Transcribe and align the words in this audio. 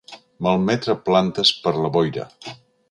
Malmetre 0.47 0.95
plantes 1.11 1.53
per 1.67 1.77
la 1.85 1.95
boira. 1.99 2.29